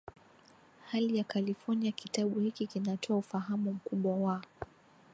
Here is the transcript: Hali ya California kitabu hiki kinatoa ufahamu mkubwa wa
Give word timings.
Hali 0.91 1.17
ya 1.17 1.23
California 1.23 1.91
kitabu 1.91 2.39
hiki 2.39 2.67
kinatoa 2.67 3.17
ufahamu 3.17 3.73
mkubwa 3.73 4.15
wa 4.15 4.41